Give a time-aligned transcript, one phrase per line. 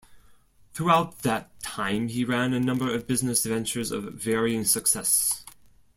[0.73, 5.45] Throughout that time he ran a number of business ventures of varying success.